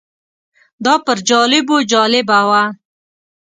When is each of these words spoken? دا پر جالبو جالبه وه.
دا 0.85 0.93
پر 1.05 1.17
جالبو 1.29 1.77
جالبه 1.91 2.39
وه. 2.47 2.63